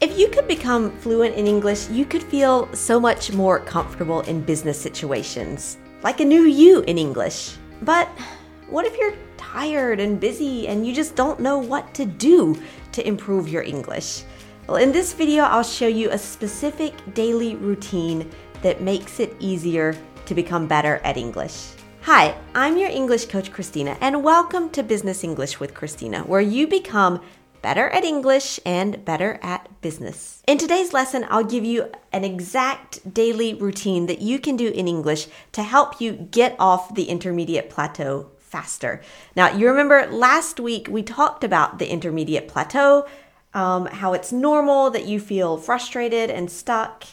[0.00, 4.40] If you could become fluent in English, you could feel so much more comfortable in
[4.40, 7.56] business situations, like a new you in English.
[7.82, 8.06] But
[8.68, 13.04] what if you're tired and busy and you just don't know what to do to
[13.04, 14.22] improve your English?
[14.68, 18.30] Well, in this video, I'll show you a specific daily routine
[18.62, 21.72] that makes it easier to become better at English.
[22.02, 26.68] Hi, I'm your English coach, Christina, and welcome to Business English with Christina, where you
[26.68, 27.20] become
[27.62, 30.42] better at English and better at business.
[30.46, 34.88] In today's lesson, I'll give you an exact daily routine that you can do in
[34.88, 39.02] English to help you get off the intermediate plateau faster.
[39.36, 43.06] Now, you remember last week we talked about the intermediate plateau,
[43.54, 47.04] um, how it's normal that you feel frustrated and stuck,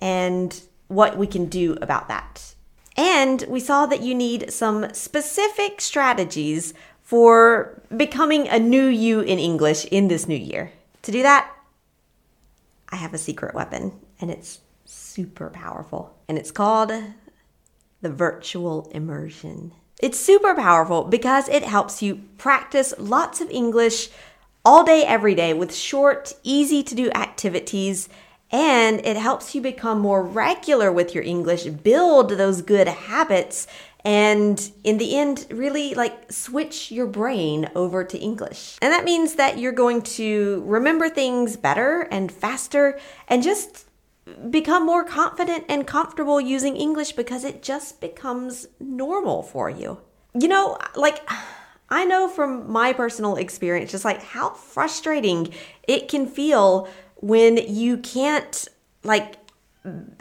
[0.00, 2.54] and what we can do about that.
[2.96, 6.74] And we saw that you need some specific strategies
[7.08, 10.70] for becoming a new you in English in this new year.
[11.00, 11.50] To do that,
[12.90, 16.14] I have a secret weapon and it's super powerful.
[16.28, 16.92] And it's called
[18.02, 19.72] the virtual immersion.
[20.02, 24.10] It's super powerful because it helps you practice lots of English
[24.62, 28.10] all day, every day with short, easy to do activities.
[28.50, 33.66] And it helps you become more regular with your English, build those good habits,
[34.08, 38.78] and in the end, really like switch your brain over to English.
[38.80, 42.98] And that means that you're going to remember things better and faster
[43.28, 43.84] and just
[44.48, 49.98] become more confident and comfortable using English because it just becomes normal for you.
[50.32, 51.28] You know, like
[51.90, 55.52] I know from my personal experience just like how frustrating
[55.86, 58.68] it can feel when you can't
[59.04, 59.36] like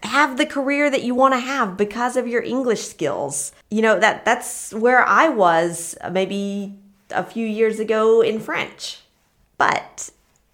[0.04, 3.52] have the career that you want to have because of your English skills.
[3.70, 6.78] You know, that that's where I was uh, maybe
[7.12, 9.00] a few years ago in French.
[9.58, 10.12] But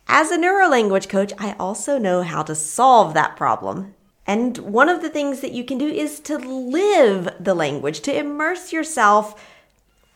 [0.07, 3.95] as a neurolanguage coach, I also know how to solve that problem.
[4.25, 8.17] And one of the things that you can do is to live the language, to
[8.17, 9.43] immerse yourself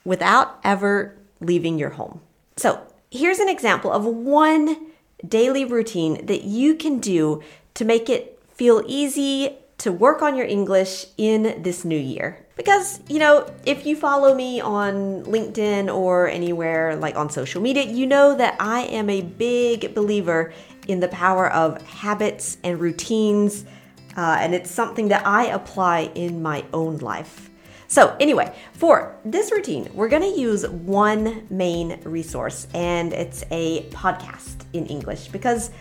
[0.06, 2.22] without ever leaving your home.
[2.56, 4.88] So, here's an example of one
[5.28, 7.42] daily routine that you can do
[7.74, 12.44] to make it feel easy to work on your English in this new year.
[12.56, 17.84] Because, you know, if you follow me on LinkedIn or anywhere like on social media,
[17.84, 20.52] you know that I am a big believer
[20.88, 23.64] in the power of habits and routines.
[24.16, 27.52] Uh, and it's something that I apply in my own life.
[27.90, 34.66] So, anyway, for this routine, we're to use one main resource, and it's a podcast
[34.74, 35.72] in English because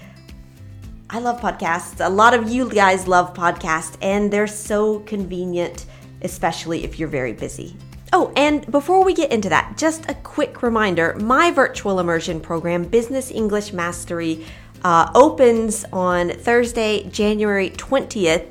[1.09, 2.05] I love podcasts.
[2.05, 5.87] A lot of you guys love podcasts, and they're so convenient,
[6.23, 7.77] especially if you're very busy.
[8.13, 12.85] Oh, and before we get into that, just a quick reminder my virtual immersion program,
[12.85, 14.45] Business English Mastery,
[14.83, 18.49] uh, opens on Thursday, January 20th,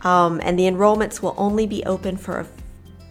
[0.00, 2.46] um, and the enrollments will only be open for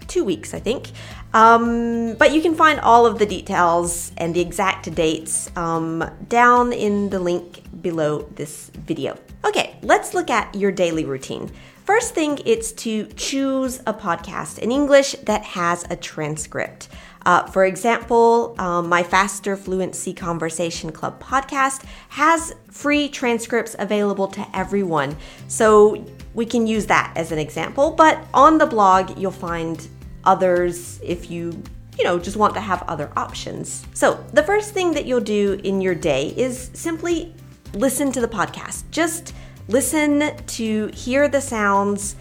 [0.08, 0.90] two weeks, I think.
[1.34, 6.74] Um, but you can find all of the details and the exact dates um, down
[6.74, 9.18] in the link below this video.
[9.46, 11.52] Okay, let's look at your daily routine.
[11.86, 16.90] First thing, it's to choose a podcast in English that has a transcript.
[17.26, 24.46] Uh, for example, um, my Faster Fluency Conversation Club podcast has free transcripts available to
[24.54, 25.16] everyone.
[25.48, 27.92] So we can use that as an example.
[27.92, 29.88] But on the blog, you'll find
[30.24, 31.64] others if you
[31.98, 33.86] you know, just want to have other options.
[33.94, 37.34] So, the first thing that you'll do in your day is simply
[37.78, 38.84] listen to the podcast.
[38.92, 39.34] Just
[39.68, 42.16] listen to hear the sounds,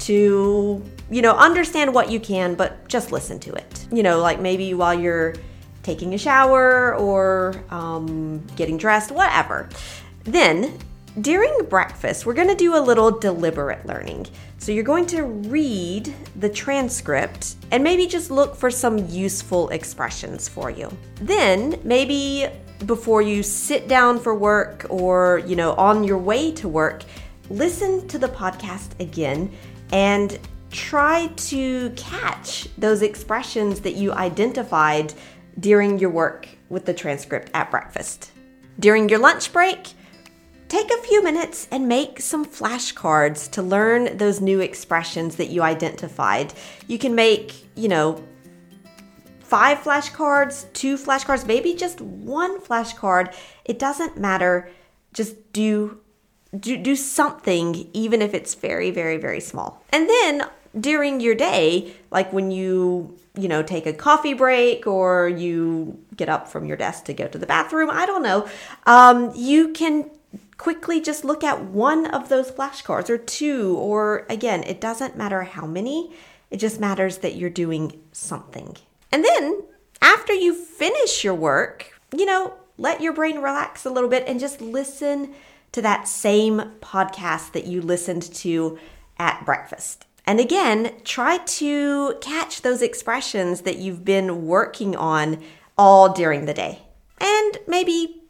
[0.00, 3.86] to, you know, understand what you can, but just listen to it.
[3.92, 5.34] You know, like maybe while you're
[5.82, 9.68] taking a shower or um, getting dressed, whatever.
[10.24, 10.78] Then,
[11.20, 14.26] during breakfast, we're going to do a little deliberate learning.
[14.58, 20.48] So, you're going to read the transcript and maybe just look for some useful expressions
[20.48, 20.90] for you.
[21.16, 22.48] Then, maybe
[22.86, 27.04] before you sit down for work or, you know, on your way to work,
[27.48, 29.52] listen to the podcast again
[29.92, 30.38] and
[30.70, 35.12] try to catch those expressions that you identified
[35.58, 38.30] during your work with the transcript at breakfast.
[38.78, 39.92] During your lunch break,
[40.68, 45.62] take a few minutes and make some flashcards to learn those new expressions that you
[45.62, 46.54] identified.
[46.86, 48.24] You can make, you know,
[49.50, 53.34] five flashcards, two flashcards, maybe just one flashcard.
[53.64, 54.70] It doesn't matter.
[55.12, 55.98] Just do
[56.58, 59.84] do do something even if it's very very very small.
[59.92, 60.48] And then
[60.78, 66.28] during your day, like when you, you know, take a coffee break or you get
[66.28, 68.48] up from your desk to go to the bathroom, I don't know,
[68.86, 70.10] um, you can
[70.58, 75.42] quickly just look at one of those flashcards or two, or again, it doesn't matter
[75.42, 76.12] how many,
[76.50, 78.76] it just matters that you're doing something.
[79.12, 79.62] And then
[80.00, 84.40] after you finish your work, you know, let your brain relax a little bit and
[84.40, 85.34] just listen
[85.72, 88.78] to that same podcast that you listened to
[89.18, 90.06] at breakfast.
[90.26, 95.42] And again, try to catch those expressions that you've been working on
[95.76, 96.82] all during the day.
[97.18, 98.20] And maybe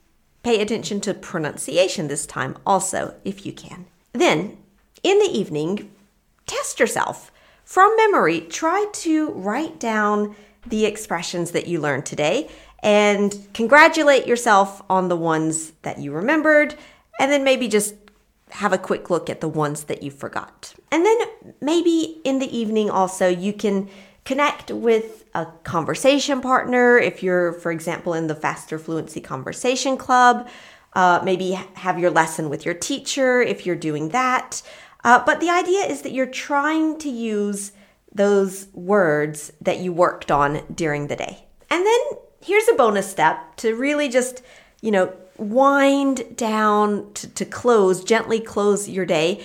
[0.43, 3.87] Pay attention to pronunciation this time also, if you can.
[4.13, 4.57] Then,
[5.03, 5.93] in the evening,
[6.47, 7.31] test yourself.
[7.63, 10.35] From memory, try to write down
[10.67, 12.49] the expressions that you learned today
[12.83, 16.75] and congratulate yourself on the ones that you remembered,
[17.19, 17.95] and then maybe just
[18.51, 20.75] have a quick look at the ones that you forgot.
[20.91, 21.19] And then
[21.61, 23.89] maybe in the evening also, you can
[24.25, 30.49] connect with a conversation partner if you're, for example, in the Faster Fluency Conversation Club.
[30.93, 34.63] Uh, maybe have your lesson with your teacher if you're doing that.
[35.05, 37.73] Uh, but the idea is that you're trying to use
[38.13, 41.45] those words that you worked on during the day.
[41.71, 42.01] And then
[42.41, 44.43] here's a bonus step to really just,
[44.81, 49.45] you know, wind down to, to close, gently close your day.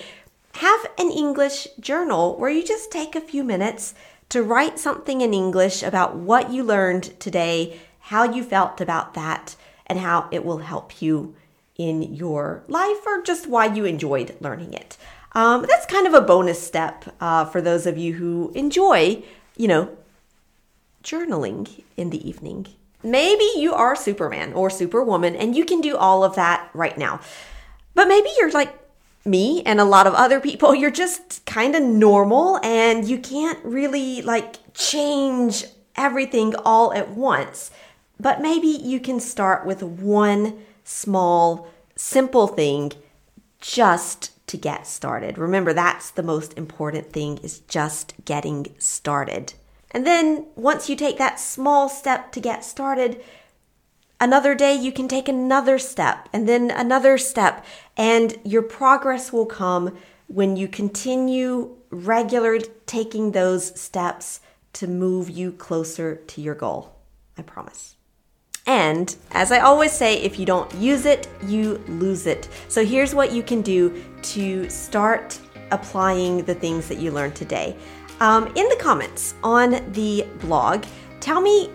[0.54, 3.94] Have an English journal where you just take a few minutes
[4.30, 9.54] to write something in English about what you learned today, how you felt about that,
[9.86, 11.34] and how it will help you
[11.76, 14.96] in your life or just why you enjoyed learning it.
[15.36, 19.22] Um, that's kind of a bonus step uh, for those of you who enjoy,
[19.54, 19.94] you know,
[21.04, 22.68] journaling in the evening.
[23.02, 27.20] Maybe you are Superman or Superwoman and you can do all of that right now.
[27.94, 28.78] But maybe you're like
[29.26, 33.62] me and a lot of other people, you're just kind of normal and you can't
[33.62, 35.64] really like change
[35.96, 37.70] everything all at once.
[38.18, 42.94] But maybe you can start with one small, simple thing
[43.60, 45.38] just to get started.
[45.38, 49.54] Remember, that's the most important thing is just getting started.
[49.90, 53.22] And then once you take that small step to get started,
[54.18, 57.64] Another day, you can take another step and then another step,
[57.98, 59.96] and your progress will come
[60.26, 64.40] when you continue regularly taking those steps
[64.72, 66.96] to move you closer to your goal.
[67.36, 67.96] I promise.
[68.66, 72.48] And as I always say, if you don't use it, you lose it.
[72.68, 75.38] So here's what you can do to start
[75.70, 77.76] applying the things that you learned today.
[78.20, 80.84] Um, in the comments on the blog,
[81.20, 81.70] tell me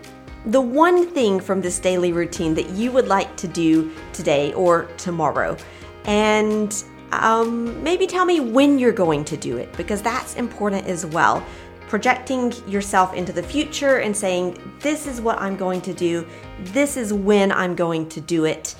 [0.46, 4.84] the one thing from this daily routine that you would like to do today or
[4.96, 5.56] tomorrow.
[6.04, 6.74] And
[7.12, 11.44] um, maybe tell me when you're going to do it because that's important as well.
[11.92, 16.26] Projecting yourself into the future and saying, This is what I'm going to do,
[16.72, 18.74] this is when I'm going to do it.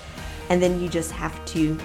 [0.49, 1.77] And then you just have to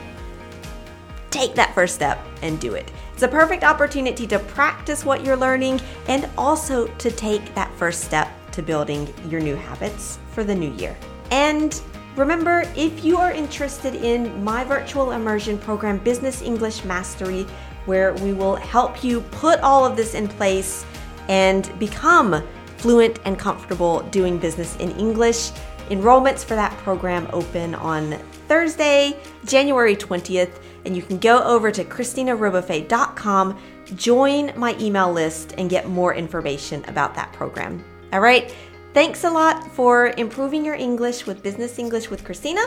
[1.29, 2.91] take that first step and do it.
[3.13, 8.05] It's a perfect opportunity to practice what you're learning and also to take that first
[8.05, 10.97] step to building your new habits for the new year.
[11.31, 11.79] And
[12.17, 17.43] remember, if you are interested in my virtual immersion program, Business English Mastery,
[17.85, 20.87] where we will help you put all of this in place
[21.29, 22.43] and become
[22.79, 25.51] fluent and comfortable doing business in English.
[25.91, 28.13] Enrollments for that program open on
[28.47, 33.59] Thursday, January 20th, and you can go over to christinarebuffet.com,
[33.95, 37.83] join my email list, and get more information about that program.
[38.13, 38.55] All right.
[38.95, 42.63] Thanks a lot for improving your English with Business English with Christina,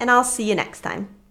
[0.00, 1.23] and I'll see you next time.